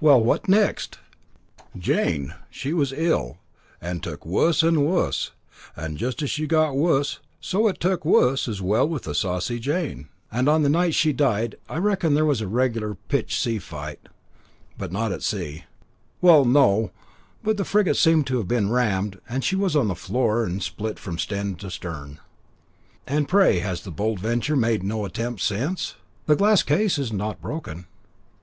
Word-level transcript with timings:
"Well, 0.00 0.18
what 0.22 0.48
next?" 0.48 0.98
"Jane, 1.76 2.32
she 2.48 2.72
was 2.72 2.90
ill, 2.94 3.36
and 3.82 4.02
took 4.02 4.24
wus 4.24 4.62
and 4.62 4.78
wus, 4.86 5.32
and 5.76 5.98
just 5.98 6.22
as 6.22 6.30
she 6.30 6.46
got 6.46 6.74
wus 6.74 7.18
so 7.38 7.68
it 7.68 7.78
took 7.78 8.02
wus 8.06 8.48
as 8.48 8.62
well 8.62 8.88
with 8.88 9.02
the 9.02 9.14
Saucy 9.14 9.58
Jane. 9.58 10.08
And 10.32 10.48
on 10.48 10.62
the 10.62 10.70
night 10.70 10.94
she 10.94 11.12
died, 11.12 11.54
I 11.68 11.76
reckon 11.76 12.12
that 12.12 12.14
there 12.14 12.24
was 12.24 12.40
a 12.40 12.48
reg'lar 12.48 12.94
pitched 13.08 13.38
sea 13.42 13.58
fight." 13.58 14.00
"But 14.78 14.90
not 14.90 15.12
at 15.12 15.22
sea." 15.22 15.64
"Well, 16.22 16.46
no; 16.46 16.90
but 17.42 17.58
the 17.58 17.64
frigate 17.66 17.98
seemed 17.98 18.26
to 18.28 18.38
have 18.38 18.48
been 18.48 18.70
rammed, 18.70 19.20
and 19.28 19.44
she 19.44 19.54
was 19.54 19.76
on 19.76 19.88
the 19.88 19.94
floor 19.94 20.44
and 20.44 20.62
split 20.62 20.98
from 20.98 21.18
stem 21.18 21.56
to 21.56 21.70
stern." 21.70 22.20
"And, 23.06 23.28
pray, 23.28 23.58
has 23.58 23.82
the 23.82 23.90
Bold 23.90 24.18
Venture 24.18 24.56
made 24.56 24.82
no 24.82 25.04
attempt 25.04 25.42
since? 25.42 25.96
The 26.24 26.36
glass 26.36 26.62
case 26.62 26.98
is 26.98 27.12
not 27.12 27.42
broken." 27.42 27.84